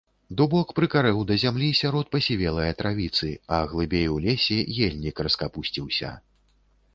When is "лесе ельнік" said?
4.25-5.23